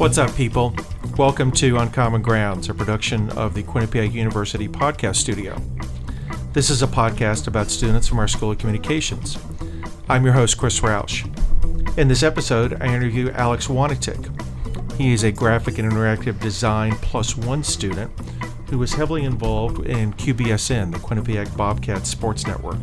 What's 0.00 0.16
up, 0.16 0.34
people? 0.34 0.74
Welcome 1.18 1.52
to 1.52 1.76
Uncommon 1.76 2.22
Grounds, 2.22 2.70
a 2.70 2.74
production 2.74 3.28
of 3.30 3.52
the 3.52 3.62
Quinnipiac 3.62 4.14
University 4.14 4.66
Podcast 4.66 5.16
Studio. 5.16 5.60
This 6.54 6.70
is 6.70 6.82
a 6.82 6.86
podcast 6.86 7.46
about 7.46 7.70
students 7.70 8.08
from 8.08 8.18
our 8.18 8.26
School 8.26 8.50
of 8.50 8.58
Communications. 8.58 9.38
I'm 10.08 10.24
your 10.24 10.32
host, 10.32 10.56
Chris 10.56 10.80
Roush. 10.80 11.26
In 11.98 12.08
this 12.08 12.22
episode, 12.22 12.80
I 12.80 12.94
interview 12.94 13.30
Alex 13.32 13.66
Wanitik. 13.66 14.96
He 14.96 15.12
is 15.12 15.22
a 15.22 15.30
graphic 15.30 15.78
and 15.78 15.92
interactive 15.92 16.40
design 16.40 16.92
plus 17.02 17.36
one 17.36 17.62
student 17.62 18.10
who 18.70 18.78
was 18.78 18.94
heavily 18.94 19.24
involved 19.24 19.86
in 19.86 20.14
QBSN, 20.14 20.92
the 20.92 20.98
Quinnipiac 20.98 21.54
Bobcats 21.56 22.08
Sports 22.08 22.46
Network. 22.46 22.78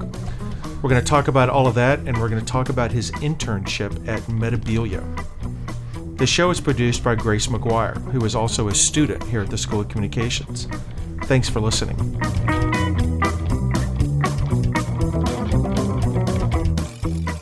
We're 0.82 0.92
going 0.92 1.02
to 1.02 1.08
talk 1.08 1.28
about 1.28 1.50
all 1.50 1.66
of 1.66 1.74
that, 1.76 2.00
and 2.00 2.20
we're 2.20 2.30
going 2.30 2.40
to 2.40 2.46
talk 2.46 2.70
about 2.70 2.92
his 2.92 3.10
internship 3.14 4.08
at 4.08 4.22
Metabilia. 4.24 5.04
The 6.18 6.28
show 6.28 6.52
is 6.52 6.62
produced 6.62 7.04
by 7.04 7.16
Grace 7.16 7.48
McGuire, 7.48 8.00
who 8.12 8.24
is 8.26 8.36
also 8.36 8.68
a 8.68 8.76
student 8.76 9.24
here 9.24 9.42
at 9.42 9.50
the 9.50 9.58
School 9.58 9.82
of 9.82 9.90
Communications. 9.90 10.68
Thanks 11.24 11.50
for 11.50 11.60
listening. 11.60 11.98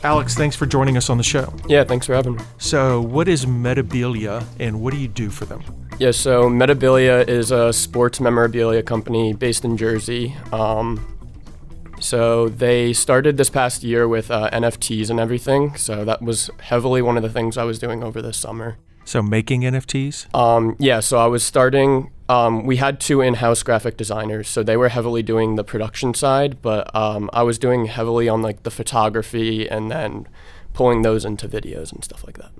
Alex, 0.02 0.34
thanks 0.34 0.56
for 0.56 0.64
joining 0.64 0.96
us 0.96 1.10
on 1.10 1.18
the 1.18 1.24
show. 1.24 1.52
Yeah, 1.68 1.84
thanks 1.84 2.06
for 2.06 2.14
having 2.14 2.36
me. 2.36 2.44
So, 2.56 3.02
what 3.02 3.28
is 3.28 3.44
Metabilia 3.44 4.46
and 4.58 4.80
what 4.80 4.94
do 4.94 4.98
you 4.98 5.08
do 5.08 5.28
for 5.28 5.44
them? 5.44 5.62
Yeah, 5.98 6.12
so 6.12 6.44
Metabilia 6.44 7.28
is 7.28 7.50
a 7.50 7.72
sports 7.72 8.18
memorabilia 8.20 8.82
company 8.82 9.34
based 9.34 9.64
in 9.64 9.76
Jersey. 9.76 10.34
Um, 10.52 11.15
so 12.06 12.48
they 12.48 12.92
started 12.92 13.36
this 13.36 13.50
past 13.50 13.82
year 13.82 14.06
with 14.06 14.30
uh, 14.30 14.48
NFTs 14.52 15.10
and 15.10 15.18
everything. 15.18 15.76
So 15.76 16.04
that 16.04 16.22
was 16.22 16.50
heavily 16.60 17.02
one 17.02 17.16
of 17.16 17.24
the 17.24 17.28
things 17.28 17.58
I 17.58 17.64
was 17.64 17.80
doing 17.80 18.04
over 18.04 18.22
this 18.22 18.36
summer. 18.36 18.78
So 19.04 19.22
making 19.22 19.62
NFTs? 19.62 20.32
Um, 20.32 20.76
yeah, 20.78 21.00
so 21.00 21.18
I 21.18 21.26
was 21.26 21.42
starting. 21.44 22.12
Um, 22.28 22.64
we 22.64 22.76
had 22.76 23.00
two 23.00 23.20
in-house 23.20 23.64
graphic 23.64 23.96
designers, 23.96 24.48
so 24.48 24.62
they 24.62 24.76
were 24.76 24.88
heavily 24.88 25.24
doing 25.24 25.56
the 25.56 25.64
production 25.64 26.14
side, 26.14 26.62
but 26.62 26.94
um, 26.94 27.28
I 27.32 27.42
was 27.42 27.58
doing 27.58 27.86
heavily 27.86 28.28
on 28.28 28.40
like 28.40 28.62
the 28.62 28.70
photography 28.70 29.68
and 29.68 29.90
then 29.90 30.28
pulling 30.74 31.02
those 31.02 31.24
into 31.24 31.48
videos 31.48 31.92
and 31.92 32.04
stuff 32.04 32.24
like 32.24 32.38
that. 32.38 32.52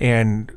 And 0.00 0.52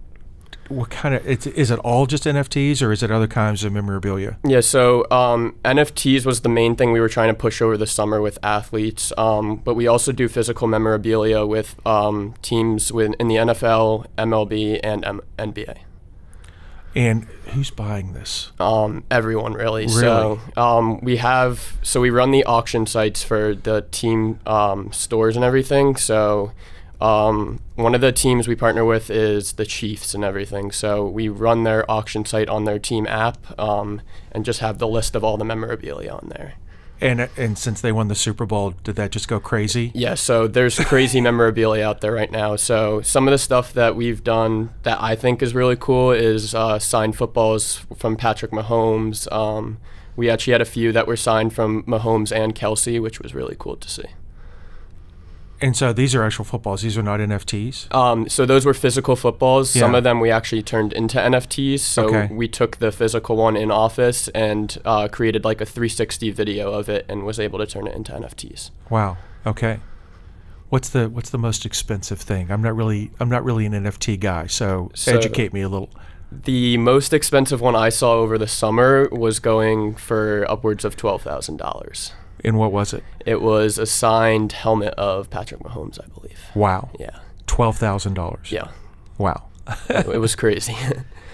what 0.72 0.90
kind 0.90 1.16
of 1.16 1.28
it's, 1.28 1.48
is 1.48 1.72
it 1.72 1.80
all 1.80 2.06
just 2.06 2.24
NFTs 2.24 2.82
or 2.82 2.92
is 2.92 3.04
it 3.04 3.12
other 3.12 3.28
kinds 3.28 3.64
of 3.64 3.74
memorabilia? 3.74 4.38
Yeah, 4.44 4.62
so 4.62 5.06
um, 5.12 5.56
NFTs 5.64 6.26
was 6.26 6.42
the 6.42 6.50
main 6.50 6.76
thing 6.76 6.92
we 6.92 7.00
were 7.00 7.10
trying 7.10 7.30
to 7.30 7.34
push 7.34 7.62
over 7.62 7.78
the 7.78 7.88
summer 7.88 8.22
with 8.22 8.40
athletes, 8.44 9.14
um, 9.18 9.58
but 9.58 9.76
we 9.76 9.88
also 9.88 10.12
do 10.12 10.28
physical 10.28 10.68
memorabilia 10.68 11.46
with 11.46 11.76
um, 11.86 12.34
teams 12.42 12.92
with, 12.92 13.14
in 13.20 13.28
the 13.28 13.36
NFL, 13.36 14.08
MLB, 14.18 14.80
and 14.84 15.06
M- 15.06 15.22
NBA. 15.38 15.80
And 16.94 17.24
who's 17.54 17.72
buying 17.72 18.14
this? 18.14 18.52
Um, 18.60 19.06
everyone 19.10 19.54
really. 19.54 19.86
Really? 19.86 20.00
So 20.00 20.40
um, 20.58 21.00
we 21.02 21.18
have 21.18 21.78
so 21.82 22.02
we 22.02 22.10
run 22.10 22.32
the 22.32 22.44
auction 22.44 22.86
sites 22.86 23.24
for 23.24 23.56
the 23.56 23.86
team 23.92 24.40
um, 24.46 24.92
stores 24.92 25.38
and 25.38 25.46
everything. 25.46 25.96
So 25.96 26.52
um, 27.02 27.60
one 27.76 27.96
of 27.96 28.02
the 28.02 28.12
teams 28.12 28.48
we 28.48 28.56
partner 28.56 28.86
with 28.86 29.10
is 29.10 29.54
the 29.54 29.66
Chiefs 29.66 30.14
and 30.14 30.24
everything. 30.24 30.72
So 30.72 31.08
we 31.08 31.30
run 31.30 31.64
their 31.64 31.90
auction 31.90 32.26
site 32.26 32.48
on 32.48 32.66
their 32.66 32.78
team 32.78 33.08
app 33.08 33.60
um, 33.60 34.02
and 34.32 34.46
just 34.46 34.60
have 34.60 34.78
the 34.78 34.88
list 34.88 35.16
of 35.16 35.24
all 35.24 35.36
the 35.36 35.46
memorabilia 35.46 36.12
on 36.12 36.30
there. 36.30 36.54
And 37.02 37.30
and 37.36 37.58
since 37.58 37.82
they 37.82 37.92
won 37.92 38.10
the 38.10 38.16
Super 38.16 38.46
Bowl, 38.46 38.76
did 38.84 38.96
that 38.98 39.12
just 39.12 39.28
go 39.28 39.40
crazy? 39.40 39.92
Yeah, 39.96 40.14
so 40.14 40.48
there's 40.48 40.78
crazy 40.82 41.20
memorabilia 41.30 41.84
out 41.84 42.02
there 42.02 42.12
right 42.12 42.32
now. 42.32 42.56
So 42.56 43.02
some 43.02 43.28
of 43.28 43.32
the 43.32 43.40
stuff 43.40 43.74
that 43.74 43.96
we've 43.96 44.24
done 44.24 44.70
that 44.84 45.02
I 45.02 45.16
think 45.16 45.42
is 45.42 45.56
really 45.56 45.76
cool 45.76 46.12
is 46.12 46.54
uh, 46.54 46.78
signed 46.78 47.18
footballs 47.18 47.88
from 47.98 48.16
Patrick 48.18 48.52
Mahomes. 48.52 49.32
Um, 49.32 49.80
we 50.16 50.30
actually 50.30 50.52
had 50.52 50.62
a 50.62 50.66
few 50.66 50.92
that 50.92 51.08
were 51.08 51.16
signed 51.16 51.54
from 51.54 51.82
Mahomes 51.84 52.32
and 52.32 52.54
Kelce, 52.54 53.02
which 53.02 53.20
was 53.20 53.34
really 53.34 53.56
cool 53.58 53.78
to 53.78 53.90
see. 53.90 54.06
And 55.62 55.78
so 55.78 55.94
these 55.94 56.16
are 56.16 56.24
actual 56.24 56.44
footballs. 56.44 56.82
These 56.82 56.98
are 56.98 57.04
not 57.04 57.20
NFTs. 57.20 57.94
Um, 57.94 58.28
so 58.28 58.46
those 58.48 58.66
were 58.66 58.74
physical 58.74 59.16
footballs. 59.16 59.70
Some 59.70 59.94
of 59.94 60.04
them 60.04 60.20
we 60.20 60.32
actually 60.32 60.64
turned 60.64 60.92
into 60.92 61.20
NFTs. 61.20 61.80
So 61.82 62.06
Okay. 62.06 62.34
we 62.34 62.48
took 62.48 62.78
the 62.78 62.92
physical 62.92 63.36
one 63.36 63.56
in 63.56 63.70
office 63.70 64.28
and 64.30 64.76
uh, 64.86 65.08
created 65.08 65.46
like 65.46 65.62
a 65.62 65.66
360 65.66 66.32
video 66.32 66.72
of 66.74 66.90
it 66.90 67.06
and 67.08 67.24
was 67.26 67.40
able 67.40 67.60
to 67.60 67.68
turn 67.68 67.86
it 67.86 67.96
into 67.96 68.12
NFTs. 68.12 68.72
Wow. 68.90 69.18
Okay. 69.46 69.80
What's 70.70 70.90
the 70.90 71.10
what's 71.10 71.30
the 71.30 71.38
most 71.38 71.66
expensive 71.66 72.20
thing? 72.20 72.50
I'm 72.50 72.62
not 72.62 72.76
really 72.76 73.12
I'm 73.20 73.30
not 73.30 73.44
really 73.44 73.66
an 73.66 73.74
NFT 73.74 74.20
guy, 74.20 74.48
so, 74.48 74.90
So- 74.96 75.16
educate 75.16 75.54
me 75.54 75.62
a 75.62 75.70
little. 75.70 75.90
The 76.32 76.78
most 76.78 77.12
expensive 77.14 77.60
one 77.60 77.76
I 77.76 77.90
saw 77.90 78.14
over 78.14 78.38
the 78.38 78.48
summer 78.48 79.10
was 79.12 79.40
going 79.40 79.96
for 79.96 80.50
upwards 80.50 80.86
of 80.86 80.96
twelve 80.96 81.22
thousand 81.24 81.58
dollars. 81.58 82.14
And 82.44 82.58
what 82.58 82.72
was 82.72 82.94
it? 82.94 83.04
It 83.26 83.42
was 83.42 83.78
a 83.78 83.86
signed 83.86 84.52
helmet 84.54 84.94
of 84.96 85.30
Patrick 85.30 85.62
Mahomes, 85.62 86.00
I 86.04 86.08
believe. 86.08 86.40
Wow. 86.56 86.90
Yeah, 87.00 87.18
Twelve 87.48 87.78
thousand 87.78 88.14
dollars. 88.16 88.52
yeah, 88.52 88.70
Wow. 89.18 89.44
it, 89.90 90.20
was 90.20 90.36
crazy. 90.36 90.76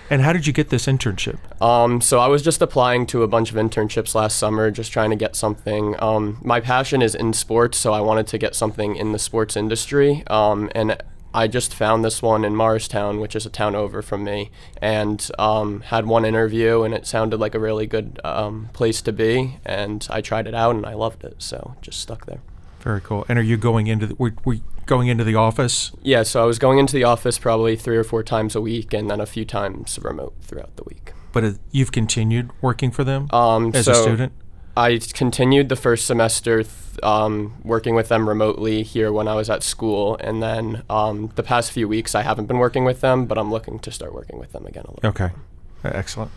And 0.10 0.22
how 0.22 0.32
did 0.32 0.48
you 0.48 0.54
get 0.54 0.70
this 0.70 0.86
internship? 0.86 1.38
Um, 1.62 2.00
so 2.00 2.20
I 2.20 2.28
was 2.28 2.42
just 2.42 2.62
applying 2.62 3.08
to 3.08 3.24
a 3.24 3.28
bunch 3.28 3.50
of 3.52 3.58
internships 3.58 4.16
last 4.16 4.38
summer, 4.38 4.72
just 4.72 4.94
trying 4.94 5.10
to 5.10 5.18
get 5.18 5.36
something. 5.36 6.02
Um, 6.02 6.38
my 6.42 6.62
passion 6.62 7.02
is 7.02 7.14
in 7.14 7.34
sports, 7.34 7.78
so 7.78 7.92
I 7.92 8.00
wanted 8.00 8.26
to 8.28 8.38
get 8.38 8.56
something 8.56 8.96
in 8.96 9.12
the 9.12 9.20
sports 9.20 9.58
industry. 9.58 10.24
Um, 10.28 10.70
and 10.74 10.96
I 11.34 11.48
just 11.48 11.74
found 11.74 12.04
this 12.04 12.22
one 12.22 12.44
in 12.46 12.56
Morristown, 12.56 13.20
which 13.20 13.36
is 13.36 13.46
a 13.46 13.50
town 13.50 13.76
over 13.76 14.02
from 14.02 14.24
me, 14.24 14.50
and 14.82 15.30
um, 15.38 15.82
had 15.82 16.06
one 16.06 16.26
interview, 16.26 16.84
and 16.84 16.94
it 16.94 17.06
sounded 17.06 17.40
like 17.40 17.54
a 17.54 17.60
really 17.60 17.86
good 17.86 18.20
um, 18.24 18.70
place 18.74 19.02
to 19.04 19.12
be. 19.12 19.58
And 19.66 20.08
I 20.10 20.22
tried 20.22 20.48
it 20.48 20.56
out, 20.56 20.76
and 20.76 20.86
I 20.86 20.94
loved 20.94 21.24
it, 21.24 21.36
so 21.40 21.76
just 21.82 22.00
stuck 22.00 22.26
there. 22.26 22.40
Very 22.80 23.02
cool. 23.02 23.26
And 23.28 23.38
are 23.38 23.44
you 23.44 23.58
going 23.58 23.88
into 23.88 24.08
the, 24.08 24.16
we, 24.18 24.32
we 24.46 24.62
going 24.86 25.10
into 25.10 25.24
the 25.24 25.36
office? 25.36 25.92
Yeah, 26.02 26.24
so 26.24 26.42
I 26.42 26.46
was 26.46 26.58
going 26.58 26.80
into 26.80 26.94
the 26.94 27.04
office 27.04 27.38
probably 27.38 27.76
three 27.76 27.98
or 27.98 28.04
four 28.04 28.24
times 28.24 28.56
a 28.56 28.62
week, 28.62 28.94
and 28.94 29.10
then 29.10 29.20
a 29.20 29.26
few 29.26 29.46
times 29.46 30.00
remote 30.02 30.34
throughout 30.42 30.76
the 30.78 30.84
week. 30.86 31.14
But 31.34 31.44
uh, 31.44 31.52
you've 31.72 31.92
continued 31.92 32.52
working 32.62 32.90
for 32.92 33.04
them 33.04 33.28
Um, 33.32 33.72
as 33.76 33.86
so 33.86 33.92
a 33.92 33.96
student. 33.96 34.32
I 34.78 35.00
continued 35.00 35.70
the 35.70 35.76
first 35.76 36.06
semester 36.06 36.62
th- 36.62 36.74
um, 37.02 37.56
working 37.64 37.96
with 37.96 38.10
them 38.10 38.30
remotely 38.30 38.84
here 38.84 39.12
when 39.12 39.28
I 39.28 39.34
was 39.34 39.50
at 39.50 39.64
school, 39.64 40.18
and 40.20 40.42
then 40.42 40.84
um, 40.88 41.32
the 41.36 41.42
past 41.42 41.72
few 41.72 41.88
weeks 41.88 42.14
I 42.14 42.22
haven't 42.22 42.46
been 42.46 42.60
working 42.60 42.86
with 42.86 43.02
them, 43.02 43.26
but 43.26 43.40
I'm 43.40 43.50
looking 43.50 43.80
to 43.80 43.92
start 43.92 44.14
working 44.14 44.38
with 44.38 44.52
them 44.52 44.68
again 44.68 44.84
a 44.88 44.92
little. 44.92 45.10
Okay. 45.10 45.32
Uh, 45.84 45.90
Excellent. 45.96 46.32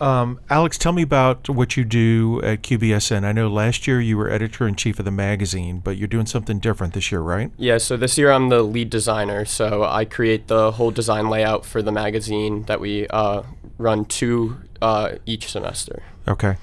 Um, 0.00 0.40
Alex, 0.48 0.78
tell 0.78 0.92
me 0.92 1.02
about 1.02 1.48
what 1.50 1.76
you 1.76 1.84
do 1.84 2.40
at 2.42 2.62
QBSN. 2.62 3.24
I 3.24 3.32
know 3.32 3.48
last 3.48 3.86
year 3.86 4.00
you 4.00 4.16
were 4.16 4.30
editor 4.30 4.66
in 4.66 4.74
chief 4.74 4.98
of 4.98 5.04
the 5.04 5.10
magazine, 5.10 5.80
but 5.80 5.96
you're 5.98 6.08
doing 6.08 6.26
something 6.26 6.60
different 6.60 6.94
this 6.94 7.12
year, 7.12 7.20
right? 7.20 7.50
Yeah, 7.58 7.78
so 7.78 7.96
this 7.96 8.16
year 8.16 8.30
I'm 8.30 8.48
the 8.48 8.62
lead 8.62 8.88
designer, 8.88 9.44
so 9.44 9.84
I 9.84 10.06
create 10.06 10.46
the 10.46 10.72
whole 10.72 10.92
design 10.92 11.28
layout 11.28 11.66
for 11.66 11.82
the 11.82 11.92
magazine 11.92 12.62
that 12.64 12.80
we 12.80 13.08
uh, 13.08 13.42
run 13.76 14.04
two 14.06 14.58
uh, 14.80 15.16
each 15.26 15.50
semester. 15.50 16.02
Okay. 16.26 16.56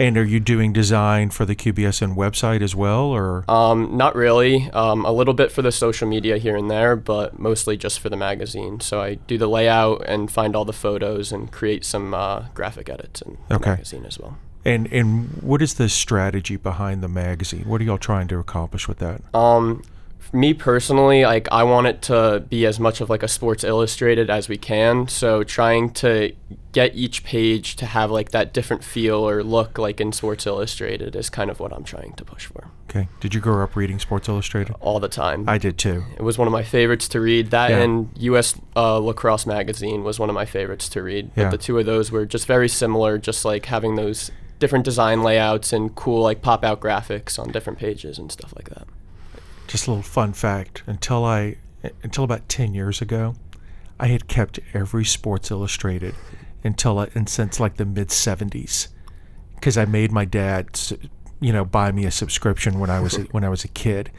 And 0.00 0.16
are 0.16 0.24
you 0.24 0.40
doing 0.40 0.72
design 0.72 1.28
for 1.28 1.44
the 1.44 1.54
QBSN 1.54 2.16
website 2.16 2.62
as 2.62 2.74
well, 2.74 3.02
or 3.02 3.44
Um, 3.48 3.98
not 3.98 4.14
really. 4.16 4.70
Um, 4.72 5.04
a 5.04 5.12
little 5.12 5.34
bit 5.34 5.52
for 5.52 5.60
the 5.60 5.70
social 5.70 6.08
media 6.08 6.38
here 6.38 6.56
and 6.56 6.70
there, 6.70 6.96
but 6.96 7.38
mostly 7.38 7.76
just 7.76 8.00
for 8.00 8.08
the 8.08 8.16
magazine. 8.16 8.80
So 8.80 9.02
I 9.02 9.16
do 9.16 9.36
the 9.36 9.46
layout 9.46 10.02
and 10.08 10.30
find 10.30 10.56
all 10.56 10.64
the 10.64 10.72
photos 10.72 11.32
and 11.32 11.52
create 11.52 11.84
some 11.84 12.14
uh, 12.14 12.44
graphic 12.54 12.88
edits 12.88 13.20
in 13.20 13.36
the 13.48 13.56
Okay. 13.56 13.70
magazine 13.72 14.06
as 14.06 14.18
well. 14.18 14.38
and 14.64 14.90
and 14.92 15.28
what 15.42 15.60
is 15.60 15.74
the 15.74 15.88
strategy 15.90 16.56
behind 16.56 17.02
the 17.02 17.08
magazine? 17.08 17.64
What 17.66 17.82
are 17.82 17.84
y'all 17.84 17.98
trying 17.98 18.28
to 18.28 18.38
accomplish 18.38 18.88
with 18.88 18.98
that? 19.00 19.20
Um, 19.34 19.82
me 20.32 20.54
personally, 20.54 21.24
like 21.24 21.48
I 21.50 21.62
want 21.64 21.86
it 21.86 22.02
to 22.02 22.44
be 22.48 22.66
as 22.66 22.78
much 22.78 23.00
of 23.00 23.10
like 23.10 23.22
a 23.22 23.28
Sports 23.28 23.64
Illustrated 23.64 24.30
as 24.30 24.48
we 24.48 24.56
can. 24.56 25.08
So 25.08 25.42
trying 25.44 25.90
to 25.94 26.32
get 26.72 26.94
each 26.94 27.24
page 27.24 27.74
to 27.76 27.86
have 27.86 28.10
like 28.10 28.30
that 28.30 28.52
different 28.52 28.84
feel 28.84 29.28
or 29.28 29.42
look 29.42 29.76
like 29.78 30.00
in 30.00 30.12
Sports 30.12 30.46
Illustrated 30.46 31.16
is 31.16 31.28
kind 31.30 31.50
of 31.50 31.58
what 31.58 31.72
I'm 31.72 31.82
trying 31.84 32.12
to 32.14 32.24
push 32.24 32.46
for 32.46 32.68
Okay. 32.88 33.08
Did 33.20 33.34
you 33.34 33.40
grow 33.40 33.62
up 33.62 33.76
reading 33.76 33.98
Sports 33.98 34.28
Illustrated? 34.28 34.74
all 34.80 34.98
the 35.00 35.08
time. 35.08 35.48
I 35.48 35.58
did 35.58 35.78
too. 35.78 36.04
It 36.16 36.22
was 36.22 36.38
one 36.38 36.48
of 36.48 36.52
my 36.52 36.62
favorites 36.64 37.06
to 37.08 37.20
read. 37.20 37.50
That 37.50 37.70
Yeah. 37.70 37.78
and 37.82 38.10
U.S. 38.18 38.54
Uh, 38.76 38.98
Lacrosse 38.98 39.46
Magazine 39.46 40.02
was 40.04 40.18
one 40.18 40.28
of 40.28 40.34
my 40.34 40.44
favorites 40.44 40.88
to 40.90 41.02
read. 41.02 41.30
But 41.34 41.40
Yeah. 41.42 41.50
the 41.50 41.58
two 41.58 41.78
of 41.78 41.86
those 41.86 42.10
were 42.10 42.26
just 42.26 42.46
very 42.46 42.68
similar, 42.68 43.16
just 43.18 43.44
like 43.44 43.66
having 43.66 43.94
those 43.96 44.30
different 44.58 44.84
design 44.84 45.22
layouts 45.22 45.72
and 45.72 45.94
cool 45.94 46.22
like 46.22 46.42
pop 46.42 46.64
out 46.64 46.80
graphics 46.80 47.38
on 47.38 47.50
different 47.50 47.78
pages 47.78 48.18
and 48.18 48.30
stuff 48.30 48.52
like 48.56 48.68
that. 48.70 48.86
Just 49.70 49.86
a 49.86 49.90
little 49.90 50.02
fun 50.02 50.32
fact. 50.32 50.82
Until 50.86 51.24
I, 51.24 51.56
until 52.02 52.24
about 52.24 52.48
ten 52.48 52.74
years 52.74 53.00
ago, 53.00 53.36
I 54.00 54.08
had 54.08 54.26
kept 54.26 54.58
every 54.74 55.04
Sports 55.04 55.50
Illustrated 55.52 56.16
until 56.64 56.98
I, 56.98 57.08
and 57.14 57.28
since 57.28 57.60
like 57.60 57.76
the 57.76 57.84
mid 57.84 58.08
'70s, 58.08 58.88
because 59.54 59.78
I 59.78 59.84
made 59.84 60.10
my 60.10 60.24
dad, 60.24 60.80
you 61.40 61.52
know, 61.52 61.64
buy 61.64 61.92
me 61.92 62.04
a 62.04 62.10
subscription 62.10 62.80
when 62.80 62.90
I 62.90 62.98
was 62.98 63.16
a, 63.16 63.22
when 63.30 63.44
I 63.44 63.48
was 63.48 63.62
a 63.62 63.68
kid, 63.68 64.10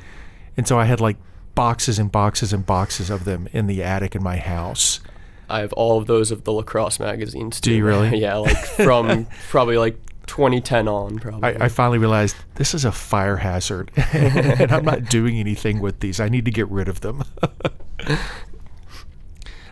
and 0.56 0.66
so 0.66 0.80
I 0.80 0.86
had 0.86 1.02
like 1.02 1.18
boxes 1.54 2.00
and 2.00 2.10
boxes 2.10 2.54
and 2.54 2.66
boxes 2.66 3.10
of 3.10 3.26
them 3.26 3.50
in 3.52 3.68
the 3.68 3.84
attic 3.84 4.16
in 4.16 4.24
my 4.24 4.38
house. 4.38 5.02
I 5.50 5.60
have 5.60 5.74
all 5.74 5.98
of 5.98 6.08
those 6.08 6.32
of 6.32 6.46
the 6.46 6.54
lacrosse 6.54 6.98
magazines. 6.98 7.60
Too. 7.60 7.72
Do 7.72 7.76
you 7.76 7.86
really? 7.86 8.18
yeah, 8.22 8.38
like 8.38 8.56
from 8.56 9.28
probably 9.50 9.78
like 9.78 9.98
2010 10.32 10.88
on, 10.88 11.20
probably. 11.20 11.58
I, 11.58 11.66
I 11.66 11.68
finally 11.68 11.98
realized 11.98 12.38
this 12.56 12.74
is 12.74 12.86
a 12.86 12.92
fire 12.94 13.36
hazard, 13.38 13.92
and 14.14 14.72
I'm 14.72 14.86
not 14.86 15.04
doing 15.10 15.38
anything 15.38 15.82
with 15.82 16.00
these. 16.00 16.22
I 16.22 16.30
need 16.30 16.46
to 16.46 16.52
get 16.52 16.70
rid 16.70 16.88
of 16.88 17.02
them. 17.02 17.26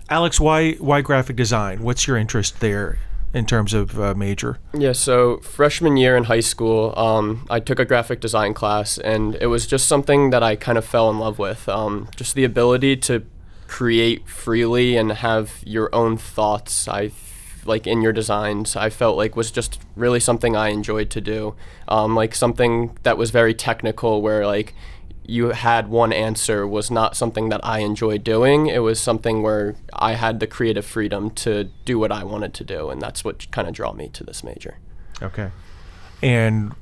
Alex, 0.09 0.38
why 0.38 0.73
why 0.73 1.00
graphic 1.00 1.38
design? 1.38 1.81
What's 1.81 2.07
your 2.07 2.17
interest 2.17 2.59
there 2.59 3.00
in 3.33 3.45
terms 3.45 3.73
of 3.73 3.97
uh, 3.97 4.13
major? 4.15 4.57
Yeah, 4.73 4.91
so 4.91 5.38
freshman 5.38 5.95
year 5.95 6.17
in 6.17 6.25
high 6.25 6.41
school, 6.41 6.94
um, 7.00 7.47
I 7.50 7.61
took 7.61 7.79
a 7.79 7.85
graphic 7.85 8.19
design 8.19 8.53
class, 8.53 8.97
and 8.97 9.35
it 9.35 9.47
was 9.47 9.65
just 9.65 9.88
something 9.88 10.31
that 10.31 10.44
I 10.44 10.57
kind 10.57 10.77
of 10.77 10.83
fell 10.83 11.09
in 11.09 11.19
love 11.19 11.39
with. 11.39 11.69
Um, 11.69 12.09
just 12.17 12.35
the 12.35 12.44
ability 12.44 12.97
to 12.97 13.25
create 13.67 14.27
freely 14.27 14.97
and 14.97 15.13
have 15.13 15.63
your 15.63 15.94
own 15.95 16.17
thoughts. 16.17 16.89
I 16.89 17.11
like 17.65 17.88
in 17.88 18.01
your 18.01 18.13
designs. 18.13 18.75
I 18.75 18.89
felt 18.89 19.17
like 19.17 19.35
was 19.35 19.51
just 19.51 19.79
really 19.95 20.19
something 20.19 20.56
I 20.56 20.69
enjoyed 20.69 21.09
to 21.11 21.21
do. 21.21 21.56
Um, 21.88 22.15
like 22.15 22.35
something 22.35 22.97
that 23.03 23.17
was 23.17 23.31
very 23.31 23.53
technical, 23.53 24.21
where 24.21 24.45
like 24.45 24.73
you 25.25 25.50
had 25.50 25.89
one 25.89 26.11
answer 26.11 26.67
was 26.67 26.89
not 26.89 27.15
something 27.15 27.50
that 27.50 27.63
I 27.63 27.79
enjoyed 27.79 28.23
doing. 28.23 28.67
It 28.67 28.79
was 28.79 29.00
something 29.00 29.44
where 29.44 29.75
I 29.94 30.13
had 30.13 30.39
the 30.39 30.47
creative 30.47 30.85
freedom 30.85 31.29
to 31.31 31.65
do 31.85 32.00
what 32.00 32.11
I 32.11 32.23
wanted 32.23 32.53
to 32.56 32.63
do, 32.63 32.89
and 32.89 33.01
that's 33.01 33.23
what 33.23 33.50
kind 33.51 33.67
of 33.67 33.73
drew 33.73 33.94
me 33.94 34.09
to 34.09 34.23
this 34.23 34.44
major. 34.44 34.79
Okay. 35.21 35.51
And 36.23 36.73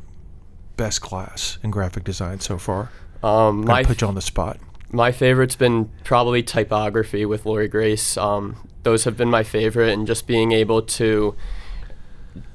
best 0.78 1.02
class 1.02 1.58
in 1.64 1.72
graphic 1.72 2.04
design 2.04 2.40
so 2.40 2.58
far? 2.58 2.90
Um, 3.24 3.70
I 3.70 3.84
put 3.84 4.02
you 4.02 4.08
on 4.08 4.16
the 4.16 4.22
spot. 4.22 4.60
my 4.92 5.12
favorite's 5.12 5.56
been 5.56 5.90
probably 6.04 6.44
typography 6.44 7.26
with 7.26 7.46
Lori 7.46 7.68
Grace. 7.68 8.16
Um, 8.16 8.56
those 8.88 9.04
have 9.04 9.18
been 9.18 9.30
my 9.30 9.44
favorite, 9.44 9.92
and 9.92 10.08
just 10.08 10.28
being 10.28 10.54
able 10.54 10.82
to 10.82 11.36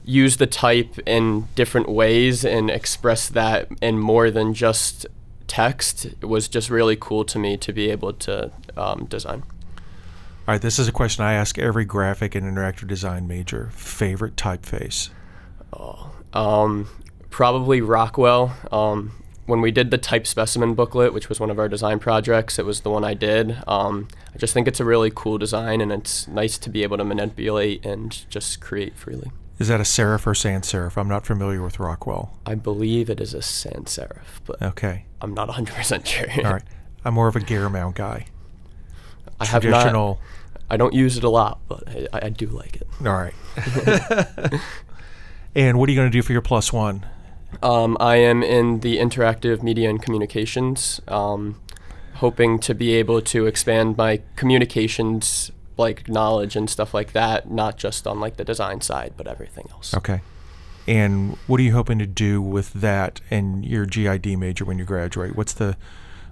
use 0.02 0.38
the 0.38 0.46
type 0.46 0.99
in 1.05 1.46
different 1.55 1.90
ways 1.90 2.43
and 2.43 2.70
express 2.70 3.29
that 3.29 3.69
in 3.82 3.99
more 3.99 4.31
than 4.31 4.55
just 4.55 5.05
text 5.46 6.06
was 6.23 6.49
just 6.49 6.70
really 6.70 6.96
cool 6.96 7.23
to 7.23 7.38
me 7.38 7.58
to 7.58 7.70
be 7.70 7.90
able 7.90 8.14
to 8.14 8.50
um, 8.79 9.05
design. 9.11 9.43
All 9.43 10.55
right, 10.55 10.62
this 10.62 10.79
is 10.79 10.88
a 10.88 10.93
question 10.93 11.23
I 11.23 11.34
ask 11.34 11.58
every 11.58 11.84
graphic 11.84 12.34
and 12.34 12.46
interactive 12.46 12.88
design 12.88 13.29
major. 13.29 13.69
Favorite 13.75 14.34
typeface? 14.34 15.11
Um, 16.32 16.88
probably 17.29 17.82
Rockwell. 17.82 18.56
Um, 18.73 19.21
when 19.46 19.60
we 19.60 19.70
did 19.70 19.90
the 19.90 19.98
type 19.98 20.26
specimen 20.26 20.74
booklet, 20.74 21.12
which 21.12 21.28
was 21.28 21.40
one 21.40 21.50
of 21.50 21.58
our 21.58 21.68
design 21.68 21.98
projects, 21.98 22.58
it 22.58 22.64
was 22.64 22.80
the 22.82 22.90
one 22.90 23.04
I 23.04 23.14
did. 23.14 23.56
Um, 23.66 24.08
I 24.34 24.38
just 24.38 24.54
think 24.54 24.68
it's 24.68 24.80
a 24.80 24.84
really 24.84 25.10
cool 25.14 25.38
design, 25.38 25.80
and 25.80 25.90
it's 25.92 26.28
nice 26.28 26.58
to 26.58 26.70
be 26.70 26.82
able 26.82 26.96
to 26.98 27.04
manipulate 27.04 27.84
and 27.84 28.24
just 28.30 28.60
create 28.60 28.96
freely. 28.96 29.30
Is 29.58 29.68
that 29.68 29.80
a 29.80 29.84
serif 29.84 30.26
or 30.26 30.34
sans 30.34 30.66
serif? 30.70 30.96
I'm 30.96 31.08
not 31.08 31.26
familiar 31.26 31.62
with 31.62 31.78
Rockwell. 31.78 32.38
I 32.46 32.54
believe 32.54 33.10
it 33.10 33.20
is 33.20 33.34
a 33.34 33.42
sans 33.42 33.96
serif, 33.96 34.40
but 34.44 34.60
Okay. 34.62 35.04
I'm 35.20 35.34
not 35.34 35.48
100% 35.48 36.06
sure. 36.06 36.26
All 36.44 36.52
right. 36.54 36.62
I'm 37.04 37.14
more 37.14 37.28
of 37.28 37.36
a 37.36 37.40
Garamond 37.40 37.94
guy. 37.94 38.26
I 39.40 39.46
have 39.46 39.64
not. 39.64 39.70
Traditional. 39.82 40.20
I 40.70 40.76
don't 40.76 40.94
use 40.94 41.16
it 41.18 41.24
a 41.24 41.28
lot, 41.28 41.58
but 41.68 41.84
I, 42.12 42.26
I 42.26 42.28
do 42.30 42.46
like 42.46 42.76
it. 42.76 42.86
All 43.04 43.12
right. 43.12 43.34
and 45.54 45.78
what 45.78 45.88
are 45.88 45.92
you 45.92 45.96
going 45.96 46.10
to 46.10 46.16
do 46.16 46.22
for 46.22 46.32
your 46.32 46.42
plus 46.42 46.72
one? 46.72 47.04
Um, 47.62 47.96
I 48.00 48.16
am 48.16 48.43
in 48.43 48.81
the 48.81 48.99
interactive 48.99 49.62
media 49.62 49.90
and 49.90 50.02
communications, 50.02 51.00
um, 51.08 51.60
hoping 52.14 52.58
to 52.60 52.75
be 52.75 52.94
able 52.94 53.20
to 53.22 53.46
expand 53.46 53.96
my 53.96 54.20
communications 54.37 55.50
like 55.76 56.08
knowledge 56.08 56.56
and 56.56 56.69
stuff 56.69 56.94
like 56.94 57.12
that, 57.12 57.50
not 57.50 57.76
just 57.76 58.06
on 58.06 58.20
like 58.20 58.37
the 58.37 58.44
design 58.44 58.81
side, 58.81 59.14
but 59.16 59.26
everything 59.26 59.66
else. 59.72 59.94
Okay. 59.94 60.20
And 60.87 61.37
what 61.46 61.60
are 61.60 61.62
you 61.62 61.72
hoping 61.72 61.99
to 61.99 62.06
do 62.06 62.43
with 62.43 62.72
that 62.75 63.20
and 63.31 63.64
your 63.64 63.87
GID 63.87 64.38
major 64.38 64.64
when 64.64 64.78
you 64.78 64.84
graduate? 64.84 65.37
What's 65.37 65.52
the 65.52 65.76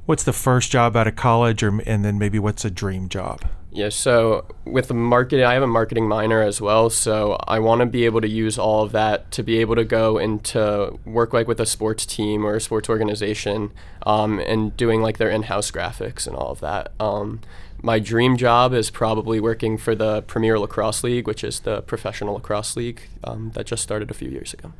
what's 0.06 0.25
the 0.25 0.32
first 0.32 0.73
job 0.73 0.96
out 0.96 1.06
of 1.06 1.16
college 1.16 1.62
or 1.62 1.81
and 1.82 2.05
then 2.05 2.19
maybe 2.19 2.38
what's 2.38 2.64
a 2.64 2.70
dream 2.70 3.08
job? 3.08 3.44
Yeah, 3.72 3.88
so 3.90 4.46
with 4.64 4.88
the 4.88 4.94
marketing, 4.94 5.44
I 5.44 5.55
have 5.55 5.62
a 5.62 5.69
marketing 5.69 6.08
minor 6.08 6.43
as 6.43 6.61
well. 6.61 6.90
So 6.90 7.38
I 7.46 7.61
want 7.61 7.81
to 7.81 7.87
be 7.87 8.05
able 8.05 8.20
to 8.20 8.28
use 8.28 8.58
all 8.58 8.82
of 8.82 8.93
that 8.93 9.31
to 9.32 9.43
be 9.43 9.58
able 9.58 9.76
to 9.76 9.84
go 9.84 10.19
into 10.19 10.99
work 11.05 11.32
like 11.32 11.46
with 11.46 11.61
a 11.61 11.67
sports 11.67 12.05
team 12.05 12.44
or 12.44 12.56
a 12.56 12.61
sports 12.61 12.88
organization 12.88 13.70
um, 14.05 14.40
and 14.40 14.76
doing 14.76 15.02
like 15.02 15.19
their 15.19 15.31
in 15.31 15.44
house 15.44 15.70
graphics 15.70 16.26
and 16.26 16.34
all 16.34 16.50
of 16.50 16.61
that. 16.61 16.93
Um, 16.99 17.40
my 17.82 17.99
dream 17.99 18.37
job 18.37 18.75
is 18.75 18.90
probably 18.90 19.40
working 19.40 19.78
for 19.78 19.94
the 19.94 20.23
Premier 20.23 20.58
Lacrosse 20.58 21.05
League, 21.05 21.26
which 21.26 21.44
is 21.44 21.61
the 21.61 21.81
professional 21.82 22.34
lacrosse 22.34 22.76
league 22.76 23.02
um, 23.25 23.52
that 23.55 23.66
just 23.66 23.82
started 23.82 24.11
a 24.11 24.14
few 24.14 24.28
years 24.28 24.52
ago. 24.52 24.73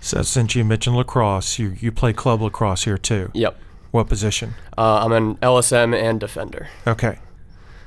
So 0.00 0.22
since 0.22 0.54
you 0.54 0.64
mentioned 0.64 0.96
lacrosse, 0.96 1.58
you, 1.58 1.76
you 1.80 1.92
play 1.92 2.12
club 2.12 2.40
lacrosse 2.40 2.84
here 2.84 2.98
too. 2.98 3.30
Yep. 3.34 3.58
What 3.90 4.08
position? 4.08 4.54
Uh, 4.76 5.04
I'm 5.04 5.12
an 5.12 5.36
LSM 5.36 5.94
and 5.94 6.18
defender. 6.20 6.68
Okay. 6.86 7.18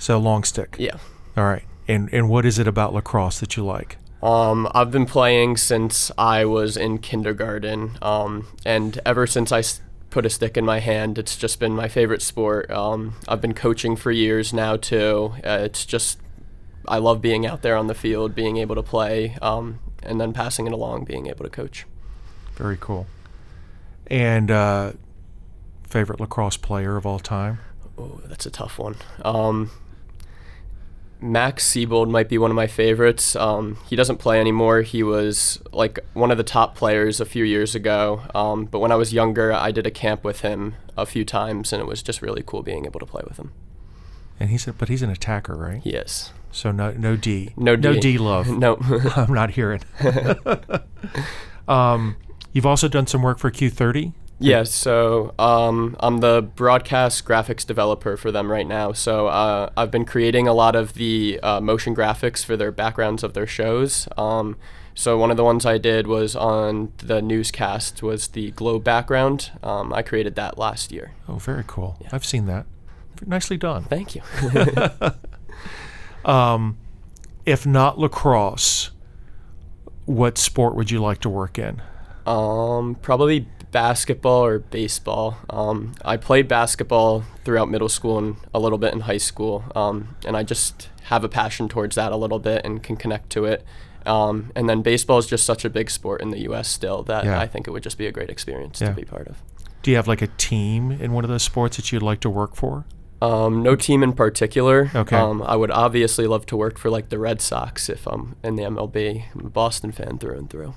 So 0.02 0.18
long 0.18 0.44
stick. 0.44 0.78
Yeah. 0.80 0.98
All 1.38 1.44
right. 1.44 1.62
And 1.88 2.12
and 2.12 2.28
what 2.28 2.44
is 2.44 2.58
it 2.58 2.68
about 2.68 2.92
lacrosse 2.92 3.40
that 3.40 3.56
you 3.56 3.64
like? 3.64 3.98
Um, 4.24 4.68
I've 4.74 4.90
been 4.90 5.06
playing 5.06 5.58
since 5.58 6.12
I 6.18 6.44
was 6.44 6.76
in 6.76 6.98
kindergarten, 6.98 8.00
um, 8.02 8.48
and 8.66 9.00
ever 9.06 9.28
since 9.28 9.52
I 9.52 9.62
put 10.10 10.26
a 10.26 10.30
stick 10.32 10.58
in 10.58 10.66
my 10.66 10.80
hand, 10.80 11.20
it's 11.20 11.36
just 11.38 11.60
been 11.60 11.74
my 11.74 11.88
favorite 11.88 12.24
sport. 12.24 12.70
Um, 12.72 13.14
I've 13.28 13.42
been 13.42 13.54
coaching 13.54 13.96
for 13.96 14.12
years 14.12 14.52
now 14.52 14.76
too. 14.76 15.34
Uh, 15.46 15.60
it's 15.62 15.86
just 15.86 16.20
I 16.88 16.98
love 16.98 17.22
being 17.22 17.46
out 17.46 17.62
there 17.62 17.78
on 17.78 17.86
the 17.86 17.94
field, 17.94 18.34
being 18.34 18.58
able 18.58 18.74
to 18.76 18.84
play, 18.84 19.38
um, 19.40 19.80
and 20.02 20.20
then 20.20 20.34
passing 20.34 20.66
it 20.66 20.74
along, 20.74 21.06
being 21.06 21.28
able 21.28 21.44
to 21.46 21.50
coach. 21.52 21.86
Very 22.56 22.78
cool. 22.80 23.06
And 24.08 24.50
uh, 24.50 24.94
favorite 25.88 26.20
lacrosse 26.20 26.58
player 26.58 26.98
of 26.98 27.06
all 27.06 27.20
time? 27.20 27.60
Oh, 28.00 28.20
that's 28.26 28.48
a 28.48 28.52
tough 28.52 28.80
one. 28.80 28.96
Um, 29.24 29.70
Max 31.22 31.64
Seibald 31.72 32.10
might 32.10 32.28
be 32.28 32.38
one 32.38 32.50
of 32.50 32.56
my 32.56 32.68
favorites. 32.68 33.36
Um, 33.36 33.78
he 33.88 33.96
doesn't 33.96 34.18
play 34.18 34.40
anymore. 34.40 34.82
He 34.82 35.04
was 35.04 35.62
like 35.72 36.00
one 36.14 36.32
of 36.32 36.38
the 36.38 36.44
top 36.44 36.76
players 36.76 37.20
a 37.22 37.26
few 37.26 37.44
years 37.44 37.76
ago. 37.76 38.24
Um, 38.34 38.66
but 38.66 38.80
when 38.80 38.92
I 38.92 38.96
was 38.96 39.14
younger, 39.14 39.54
I 39.54 39.72
did 39.72 39.86
a 39.86 39.92
camp 39.92 40.24
with 40.24 40.42
him 40.42 40.76
a 40.98 41.06
few 41.06 41.24
times, 41.24 41.72
and 41.72 41.82
it 41.82 41.86
was 41.86 42.02
just 42.02 42.22
really 42.22 42.44
cool 42.46 42.64
being 42.64 42.86
able 42.86 43.00
to 43.00 43.06
play 43.06 43.22
with 43.28 43.38
him. 43.38 43.52
And 44.40 44.50
he's 44.50 44.68
a, 44.68 44.74
but 44.74 44.90
he's 44.90 45.04
an 45.04 45.12
attacker, 45.12 45.56
right? 45.56 45.82
Yes. 45.84 46.34
So 46.52 46.72
no 46.72 46.92
no 46.92 47.16
D. 47.16 47.54
No 47.56 47.76
D. 47.76 47.82
No 47.82 48.00
D 48.00 48.18
love. 48.18 48.48
No. 48.58 48.78
I'm 49.16 49.34
not 49.34 49.52
hearing. 49.52 49.82
um, 51.68 52.18
you've 52.52 52.66
also 52.66 52.88
done 52.88 53.06
some 53.06 53.22
work 53.22 53.38
for 53.38 53.52
Q30. 53.52 54.14
Yeah, 54.42 54.64
so 54.64 55.34
um, 55.40 55.96
I'm 56.00 56.18
the 56.18 56.42
broadcast 56.56 57.26
graphics 57.26 57.66
developer 57.66 58.18
for 58.18 58.32
them 58.32 58.52
right 58.52 58.68
now. 58.68 58.92
So 58.92 59.28
uh, 59.28 59.70
I've 59.78 59.92
been 59.92 60.06
creating 60.06 60.48
a 60.48 60.54
lot 60.54 60.76
of 60.76 60.94
the 60.96 61.40
uh, 61.42 61.62
motion 61.62 61.96
graphics 61.96 62.44
for 62.44 62.58
their 62.58 62.72
backgrounds 62.72 63.24
of 63.24 63.34
their 63.34 63.48
shows. 63.48 64.08
Um, 64.18 64.58
so 64.94 65.18
one 65.18 65.32
of 65.32 65.38
the 65.38 65.44
ones 65.44 65.66
I 65.66 65.78
did 65.78 66.08
was 66.08 66.36
on 66.36 66.92
the 66.98 67.22
newscast 67.22 68.04
was 68.04 68.30
the 68.30 68.52
globe 68.52 68.84
background. 68.84 69.52
Um, 69.64 69.94
I 69.94 70.02
created 70.02 70.36
that 70.36 70.58
last 70.58 70.92
year. 70.92 71.12
Oh, 71.28 71.36
very 71.36 71.64
cool. 71.66 71.98
I've 72.12 72.26
seen 72.26 72.46
that. 72.48 72.66
Nicely 73.26 73.58
done. 73.58 73.84
Thank 73.84 74.16
you. 74.16 74.22
Um, 76.26 76.78
if 77.46 77.66
not 77.66 77.98
lacrosse, 77.98 78.92
what 80.06 80.38
sport 80.38 80.76
would 80.76 80.92
you 80.92 81.00
like 81.00 81.20
to 81.20 81.30
work 81.30 81.58
in? 81.58 81.82
Um, 82.26 82.96
probably 82.96 83.48
basketball 83.72 84.44
or 84.46 84.60
baseball. 84.60 85.38
Um, 85.50 85.94
I 86.04 86.18
played 86.18 86.48
basketball 86.48 87.24
throughout 87.46 87.70
middle 87.70 87.90
school 87.90 88.18
and 88.18 88.36
a 88.54 88.60
little 88.60 88.78
bit 88.78 88.94
in 88.94 89.02
high 89.02 89.18
school, 89.18 89.64
um, 89.76 90.16
and 90.26 90.36
I 90.38 90.44
just 90.44 90.90
have 91.04 91.24
a 91.24 91.30
passion 91.30 91.68
towards 91.70 91.96
that 91.96 92.12
a 92.12 92.16
little 92.18 92.40
bit 92.40 92.64
and 92.66 92.82
can 92.84 92.96
connect 92.96 93.30
to 93.32 93.46
it. 93.46 93.64
Um, 94.06 94.52
and 94.56 94.68
then 94.68 94.82
baseball 94.82 95.18
is 95.20 95.28
just 95.28 95.46
such 95.46 95.64
a 95.66 95.70
big 95.70 95.90
sport 95.92 96.22
in 96.22 96.32
the 96.32 96.40
U.S. 96.42 96.68
still 96.68 97.04
that 97.04 97.24
Yeah. 97.26 97.40
I 97.40 97.48
think 97.48 97.68
it 97.68 97.72
would 97.72 97.84
just 97.84 97.98
be 97.98 98.08
a 98.08 98.12
great 98.12 98.30
experience 98.30 98.82
Yeah. 98.82 98.90
to 98.90 98.94
be 98.96 99.04
part 99.04 99.28
of. 99.28 99.38
Do 99.84 99.92
you 99.92 99.98
have 99.98 100.08
like 100.08 100.22
a 100.22 100.28
team 100.28 100.92
in 100.92 101.12
one 101.14 101.24
of 101.24 101.30
those 101.30 101.44
sports 101.44 101.78
that 101.78 101.92
you'd 101.92 102.02
like 102.04 102.20
to 102.22 102.30
work 102.30 102.56
for? 102.56 102.86
Um, 103.22 103.62
no 103.62 103.76
team 103.76 104.02
in 104.02 104.14
particular. 104.14 104.90
Okay. 104.96 105.16
Um, 105.16 105.44
I 105.44 105.56
would 105.56 105.70
obviously 105.70 106.26
love 106.26 106.48
to 106.48 106.58
work 106.58 106.80
for 106.80 106.90
like 106.90 107.10
the 107.10 107.20
Red 107.20 107.42
Sox 107.42 107.88
if 107.90 108.08
I'm 108.08 108.36
in 108.44 108.56
the 108.56 108.64
MLB. 108.64 109.26
I'm 109.36 109.46
a 109.46 109.50
Boston 109.50 109.92
fan 109.92 110.18
through 110.18 110.38
and 110.40 110.50
through. 110.50 110.74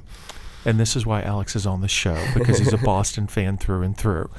And 0.65 0.81
this 0.81 0.97
is 0.97 1.05
why 1.05 1.23
Alex 1.23 1.55
is 1.55 1.67
on 1.67 1.81
the 1.81 1.89
show 1.89 2.19
because 2.35 2.59
he's 2.59 2.73
a 2.73 2.79
Boston 2.85 3.27
fan 3.27 3.59
through 3.59 3.83
and 3.83 3.97
through. 3.97 4.31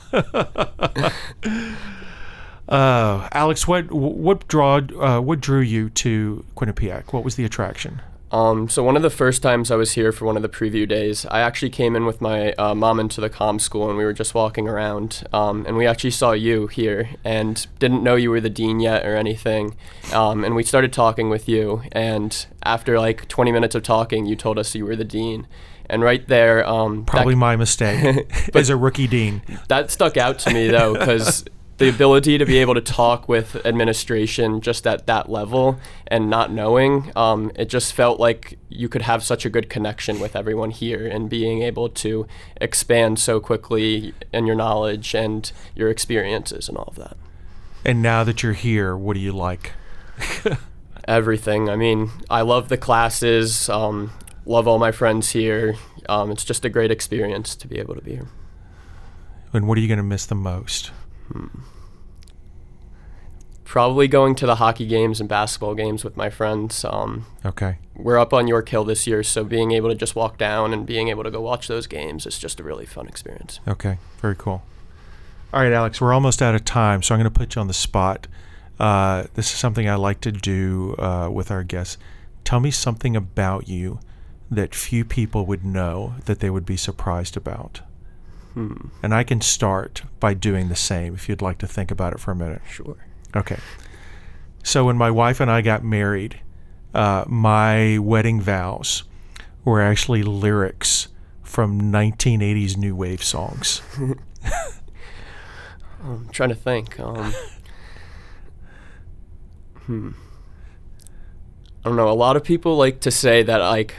uh, 2.67 3.29
Alex, 3.31 3.67
what 3.67 3.91
what 3.91 4.47
draw 4.47 4.81
uh, 4.99 5.19
what 5.21 5.39
drew 5.39 5.61
you 5.61 5.89
to 5.91 6.43
Quinnipiac? 6.55 7.13
What 7.13 7.23
was 7.23 7.35
the 7.35 7.45
attraction? 7.45 8.01
Um, 8.31 8.67
so 8.67 8.83
one 8.83 8.97
of 8.97 9.01
the 9.01 9.09
first 9.09 9.41
times 9.41 9.71
I 9.71 9.75
was 9.75 9.93
here 9.93 10.11
for 10.11 10.25
one 10.25 10.35
of 10.35 10.41
the 10.41 10.49
preview 10.49 10.87
days, 10.87 11.25
I 11.27 11.39
actually 11.39 11.69
came 11.69 11.95
in 11.95 12.05
with 12.05 12.19
my 12.19 12.51
uh, 12.53 12.73
mom 12.75 12.99
into 12.99 13.21
the 13.21 13.29
comm 13.29 13.61
school, 13.61 13.87
and 13.87 13.97
we 13.97 14.03
were 14.03 14.13
just 14.13 14.33
walking 14.33 14.67
around, 14.67 15.23
um, 15.31 15.65
and 15.65 15.77
we 15.77 15.85
actually 15.85 16.11
saw 16.11 16.31
you 16.31 16.67
here, 16.67 17.11
and 17.23 17.65
didn't 17.79 18.03
know 18.03 18.15
you 18.15 18.31
were 18.31 18.41
the 18.41 18.49
dean 18.49 18.79
yet 18.81 19.05
or 19.05 19.15
anything, 19.15 19.77
um, 20.11 20.43
and 20.43 20.53
we 20.53 20.63
started 20.63 20.91
talking 20.91 21.29
with 21.29 21.47
you, 21.47 21.83
and 21.93 22.47
after 22.63 22.99
like 22.99 23.27
20 23.29 23.53
minutes 23.53 23.75
of 23.75 23.83
talking, 23.83 24.25
you 24.25 24.35
told 24.35 24.57
us 24.57 24.75
you 24.75 24.85
were 24.85 24.97
the 24.97 25.05
dean, 25.05 25.47
and 25.89 26.01
right 26.01 26.27
there, 26.27 26.67
um, 26.67 27.05
Probably 27.05 27.35
my 27.35 27.55
mistake 27.55 28.27
as 28.55 28.69
a 28.69 28.75
rookie 28.77 29.07
dean. 29.07 29.41
that 29.67 29.91
stuck 29.91 30.17
out 30.17 30.39
to 30.39 30.53
me 30.53 30.67
though 30.67 30.93
because 30.93 31.45
the 31.77 31.89
ability 31.89 32.37
to 32.37 32.45
be 32.45 32.57
able 32.59 32.73
to 32.73 32.79
talk 32.81 33.27
with 33.27 33.55
administration 33.65 34.61
just 34.61 34.87
at 34.87 35.05
that 35.07 35.29
level 35.29 35.77
and 36.07 36.29
not 36.29 36.49
knowing 36.49 37.11
um, 37.17 37.51
it 37.55 37.65
just 37.65 37.91
felt 37.93 38.17
like 38.17 38.57
you 38.69 38.87
could 38.87 39.01
have 39.01 39.21
such 39.21 39.45
a 39.45 39.49
good 39.49 39.69
connection 39.69 40.21
with 40.21 40.37
everyone 40.37 40.71
here 40.71 41.05
and 41.05 41.29
being 41.29 41.61
able 41.63 41.89
to 41.89 42.25
expand 42.61 43.19
so 43.19 43.41
quickly 43.41 44.13
in 44.31 44.45
your 44.47 44.55
knowledge 44.55 45.13
and 45.13 45.51
your 45.75 45.89
experiences 45.89 46.69
and 46.69 46.77
all 46.77 46.85
of 46.87 46.95
that 46.95 47.17
And 47.83 48.01
now 48.01 48.23
that 48.23 48.41
you're 48.41 48.53
here, 48.53 48.95
what 48.95 49.15
do 49.15 49.19
you 49.19 49.33
like? 49.33 49.73
everything 51.07 51.69
i 51.69 51.75
mean 51.75 52.09
i 52.29 52.41
love 52.41 52.69
the 52.69 52.77
classes 52.77 53.69
um, 53.69 54.11
love 54.45 54.67
all 54.67 54.77
my 54.79 54.91
friends 54.91 55.31
here 55.31 55.75
um, 56.09 56.31
it's 56.31 56.43
just 56.45 56.63
a 56.65 56.69
great 56.69 56.91
experience 56.91 57.55
to 57.55 57.67
be 57.67 57.79
able 57.79 57.95
to 57.95 58.01
be 58.01 58.11
here 58.13 58.27
And 59.53 59.67
what 59.67 59.77
are 59.77 59.81
you 59.81 59.87
going 59.87 59.97
to 59.97 60.03
miss 60.03 60.25
the 60.25 60.35
most? 60.35 60.91
probably 63.63 64.07
going 64.07 64.35
to 64.35 64.45
the 64.45 64.55
hockey 64.55 64.85
games 64.85 65.19
and 65.19 65.27
basketball 65.27 65.73
games 65.75 66.03
with 66.03 66.15
my 66.15 66.29
friends. 66.29 66.85
Um, 66.85 67.25
Okay. 67.43 67.77
we're 67.95 68.17
up 68.17 68.33
on 68.33 68.47
York 68.47 68.69
Hill 68.69 68.83
this 68.85 69.07
year, 69.07 69.23
so 69.23 69.43
being 69.43 69.71
able 69.71 69.89
to 69.89 69.95
just 69.95 70.15
walk 70.15 70.37
down 70.37 70.71
and 70.73 70.85
being 70.85 71.07
able 71.09 71.23
to 71.23 71.31
go 71.31 71.41
watch 71.41 71.67
those 71.67 71.87
games 71.87 72.25
is 72.25 72.37
just 72.37 72.59
a 72.59 72.63
really 72.63 72.85
fun 72.85 73.07
experience. 73.07 73.59
Okay. 73.67 73.97
Very 74.21 74.35
cool. 74.35 74.63
All 75.53 75.61
right, 75.61 75.71
Alex, 75.73 75.99
we're 75.99 76.13
almost 76.13 76.41
out 76.41 76.53
of 76.55 76.63
time, 76.65 77.01
so 77.01 77.15
I'm 77.15 77.19
going 77.21 77.31
to 77.31 77.37
put 77.37 77.55
you 77.55 77.61
on 77.61 77.67
the 77.67 77.73
spot. 77.73 78.27
Uh, 78.79 79.23
this 79.33 79.51
is 79.51 79.57
something 79.57 79.89
I 79.89 79.95
like 79.95 80.21
to 80.21 80.31
do 80.31 80.95
uh, 80.99 81.29
with 81.31 81.49
our 81.49 81.63
guests. 81.63 81.97
Tell 82.43 82.59
me 82.59 82.71
something 82.71 83.15
about 83.15 83.67
you 83.67 83.99
that 84.55 84.75
few 84.75 85.05
people 85.05 85.45
would 85.45 85.63
know 85.63 86.15
that 86.25 86.39
they 86.39 86.49
would 86.49 86.65
be 86.65 86.77
surprised 86.77 87.37
about. 87.37 87.81
Hmm. 88.53 88.87
And 89.03 89.13
I 89.13 89.23
can 89.23 89.41
start 89.41 90.03
by 90.19 90.33
doing 90.33 90.69
the 90.69 90.75
same 90.75 91.13
if 91.13 91.27
you'd 91.27 91.41
like 91.41 91.57
to 91.59 91.67
think 91.67 91.91
about 91.91 92.13
it 92.13 92.19
for 92.19 92.31
a 92.31 92.35
minute. 92.35 92.61
Sure. 92.69 92.97
Okay. 93.35 93.57
So 94.63 94.85
when 94.85 94.97
my 94.97 95.11
wife 95.11 95.39
and 95.39 95.51
I 95.51 95.61
got 95.61 95.83
married, 95.83 96.39
uh, 96.93 97.25
my 97.27 97.97
wedding 97.97 98.39
vows 98.39 99.03
were 99.65 99.81
actually 99.81 100.23
lyrics 100.23 101.09
from 101.43 101.81
1980s 101.91 102.77
new 102.77 102.95
wave 102.95 103.23
songs. 103.23 103.81
I'm 106.03 106.29
trying 106.29 106.49
to 106.49 106.55
think. 106.55 106.99
Um, 106.99 107.33
hmm. 109.85 110.11
I 111.83 111.89
don't 111.89 111.97
know. 111.97 112.09
A 112.09 112.13
lot 112.13 112.35
of 112.35 112.43
people 112.43 112.77
like 112.77 113.01
to 113.01 113.11
say 113.11 113.43
that 113.43 113.57
like 113.57 113.95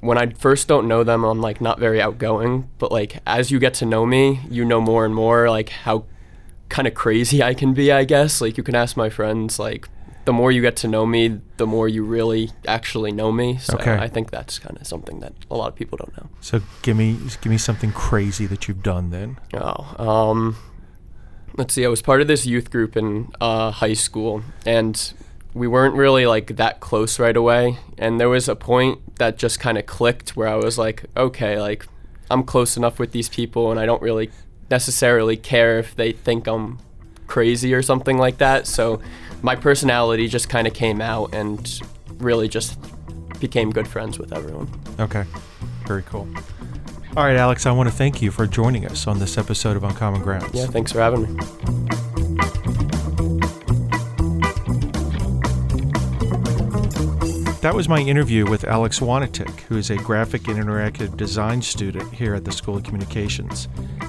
when 0.00 0.18
I 0.18 0.30
first 0.30 0.68
don't 0.68 0.86
know 0.88 1.02
them, 1.04 1.24
I'm 1.24 1.40
like 1.40 1.60
not 1.60 1.78
very 1.78 2.00
outgoing. 2.00 2.68
But 2.78 2.92
like 2.92 3.20
as 3.26 3.50
you 3.50 3.58
get 3.58 3.74
to 3.74 3.86
know 3.86 4.06
me, 4.06 4.40
you 4.50 4.64
know 4.64 4.80
more 4.80 5.04
and 5.04 5.14
more 5.14 5.50
like 5.50 5.68
how 5.70 6.04
kind 6.68 6.86
of 6.86 6.94
crazy 6.94 7.42
I 7.42 7.54
can 7.54 7.74
be. 7.74 7.90
I 7.92 8.04
guess 8.04 8.40
like 8.40 8.56
you 8.56 8.62
can 8.62 8.74
ask 8.74 8.96
my 8.96 9.10
friends. 9.10 9.58
Like 9.58 9.88
the 10.24 10.32
more 10.32 10.52
you 10.52 10.60
get 10.60 10.76
to 10.76 10.88
know 10.88 11.06
me, 11.06 11.40
the 11.56 11.66
more 11.66 11.88
you 11.88 12.04
really 12.04 12.50
actually 12.66 13.12
know 13.12 13.32
me. 13.32 13.56
So 13.58 13.76
Okay. 13.78 13.96
I 13.96 14.08
think 14.08 14.30
that's 14.30 14.58
kind 14.58 14.76
of 14.78 14.86
something 14.86 15.20
that 15.20 15.32
a 15.50 15.56
lot 15.56 15.68
of 15.68 15.74
people 15.74 15.96
don't 15.96 16.14
know. 16.16 16.28
So 16.40 16.60
give 16.82 16.96
me 16.96 17.16
give 17.40 17.50
me 17.50 17.58
something 17.58 17.92
crazy 17.92 18.46
that 18.46 18.68
you've 18.68 18.82
done 18.82 19.10
then. 19.10 19.38
Oh, 19.54 19.94
um, 19.98 20.56
let's 21.56 21.72
see. 21.74 21.84
I 21.84 21.88
was 21.88 22.02
part 22.02 22.20
of 22.20 22.28
this 22.28 22.46
youth 22.46 22.70
group 22.70 22.96
in 22.96 23.32
uh, 23.40 23.70
high 23.70 23.94
school, 23.94 24.42
and 24.66 25.12
we 25.54 25.66
weren't 25.66 25.94
really 25.94 26.26
like 26.26 26.56
that 26.56 26.80
close 26.80 27.18
right 27.18 27.36
away. 27.36 27.78
And 27.96 28.20
there 28.20 28.28
was 28.28 28.48
a 28.48 28.56
point 28.56 29.16
that 29.16 29.38
just 29.38 29.58
kind 29.60 29.78
of 29.78 29.86
clicked 29.86 30.36
where 30.36 30.48
I 30.48 30.56
was 30.56 30.78
like, 30.78 31.04
okay, 31.16 31.58
like 31.60 31.86
I'm 32.30 32.44
close 32.44 32.76
enough 32.76 32.98
with 32.98 33.12
these 33.12 33.28
people, 33.28 33.70
and 33.70 33.80
I 33.80 33.86
don't 33.86 34.02
really 34.02 34.30
necessarily 34.70 35.36
care 35.36 35.78
if 35.78 35.96
they 35.96 36.12
think 36.12 36.46
I'm 36.46 36.78
crazy 37.26 37.74
or 37.74 37.82
something 37.82 38.18
like 38.18 38.38
that. 38.38 38.66
So 38.66 39.00
my 39.42 39.56
personality 39.56 40.28
just 40.28 40.48
kind 40.48 40.66
of 40.66 40.74
came 40.74 41.00
out 41.00 41.34
and 41.34 41.80
really 42.18 42.48
just 42.48 42.78
became 43.40 43.70
good 43.70 43.88
friends 43.88 44.18
with 44.18 44.32
everyone. 44.32 44.68
Okay. 44.98 45.24
Very 45.86 46.02
cool. 46.02 46.28
All 47.16 47.24
right, 47.24 47.36
Alex, 47.36 47.66
I 47.66 47.72
want 47.72 47.88
to 47.88 47.94
thank 47.94 48.20
you 48.20 48.30
for 48.30 48.46
joining 48.46 48.86
us 48.86 49.06
on 49.06 49.18
this 49.18 49.38
episode 49.38 49.76
of 49.76 49.84
Uncommon 49.84 50.22
Grounds. 50.22 50.50
Yeah, 50.52 50.66
thanks 50.66 50.92
for 50.92 51.00
having 51.00 51.34
me. 51.34 51.40
That 57.60 57.74
was 57.74 57.88
my 57.88 57.98
interview 57.98 58.48
with 58.48 58.62
Alex 58.62 59.00
Wanatik, 59.00 59.62
who 59.62 59.76
is 59.76 59.90
a 59.90 59.96
graphic 59.96 60.46
and 60.46 60.58
interactive 60.58 61.16
design 61.16 61.60
student 61.60 62.14
here 62.14 62.34
at 62.34 62.44
the 62.44 62.52
School 62.52 62.76
of 62.76 62.84
Communications. 62.84 63.66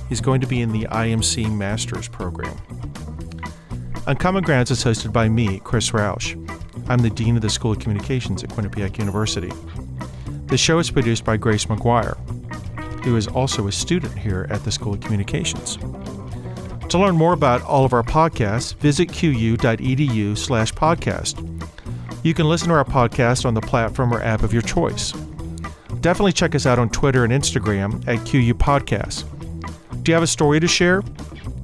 He's 0.08 0.22
going 0.22 0.40
to 0.42 0.46
be 0.46 0.62
in 0.62 0.72
the 0.72 0.84
IMC 0.84 1.52
Masters 1.52 2.08
program. 2.08 2.56
Uncommon 4.06 4.44
Grounds 4.44 4.70
is 4.70 4.84
hosted 4.84 5.12
by 5.12 5.30
me, 5.30 5.62
Chris 5.64 5.90
Roush. 5.90 6.36
I'm 6.88 7.00
the 7.00 7.10
Dean 7.10 7.38
of 7.38 7.42
the 7.42 7.50
School 7.50 7.72
of 7.72 7.80
Communications 7.80 8.44
at 8.44 8.52
Quinnipiac 8.52 9.00
University. 9.00 9.52
The 10.46 10.58
show 10.58 10.78
is 10.78 10.92
produced 10.92 11.26
by 11.26 11.38
Grace 11.38 11.66
McGuire, 11.66 12.18
who 13.04 13.16
is 13.16 13.28
also 13.28 13.68
a 13.68 13.72
student 13.72 14.16
here 14.16 14.46
at 14.52 14.64
the 14.64 14.72
School 14.72 14.94
of 14.94 15.00
Communications. 15.00 15.78
To 16.90 17.00
learn 17.00 17.16
more 17.16 17.34
about 17.34 17.64
all 17.64 17.84
of 17.84 17.94
our 17.94 18.04
podcasts, 18.04 18.76
visit 18.76 19.10
qu.edu 19.12 20.38
slash 20.38 20.72
podcast. 20.72 21.46
You 22.22 22.34
can 22.34 22.50
listen 22.50 22.68
to 22.68 22.74
our 22.76 22.84
podcast 22.84 23.46
on 23.46 23.54
the 23.54 23.62
platform 23.62 24.14
or 24.14 24.22
app 24.22 24.44
of 24.44 24.52
your 24.52 24.62
choice. 24.62 25.14
Definitely 26.02 26.34
check 26.34 26.54
us 26.54 26.66
out 26.66 26.78
on 26.78 26.90
Twitter 26.90 27.24
and 27.24 27.32
Instagram 27.32 28.06
at 28.08 28.26
QU 28.26 28.54
Podcasts. 28.54 29.24
Do 30.04 30.12
you 30.12 30.14
have 30.16 30.24
a 30.24 30.28
story 30.28 30.60
to 30.60 30.68
share? 30.68 31.02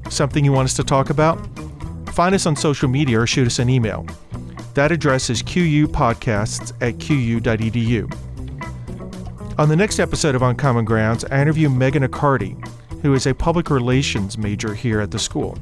Something 0.09 0.45
you 0.45 0.53
want 0.53 0.65
us 0.65 0.73
to 0.75 0.83
talk 0.83 1.09
about? 1.09 1.45
Find 2.13 2.33
us 2.33 2.45
on 2.45 2.55
social 2.55 2.87
media 2.87 3.19
or 3.19 3.27
shoot 3.27 3.47
us 3.47 3.59
an 3.59 3.69
email. 3.69 4.05
That 4.75 4.91
address 4.91 5.29
is 5.29 5.43
qupodcasts 5.43 6.71
at 6.81 6.99
qu.edu. 6.99 8.11
On 9.57 9.69
the 9.69 9.75
next 9.75 9.99
episode 9.99 10.35
of 10.35 10.41
Uncommon 10.41 10.85
Grounds, 10.85 11.25
I 11.25 11.41
interview 11.41 11.69
Megan 11.69 12.03
Accardi, 12.03 12.55
who 13.01 13.13
is 13.13 13.25
a 13.25 13.33
public 13.33 13.69
relations 13.69 14.37
major 14.37 14.73
here 14.73 15.01
at 15.01 15.11
the 15.11 15.19
school. 15.19 15.57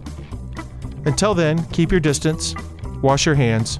Until 1.06 1.34
then, 1.34 1.64
keep 1.66 1.92
your 1.92 2.00
distance, 2.00 2.56
wash 3.02 3.26
your 3.26 3.36
hands, 3.36 3.80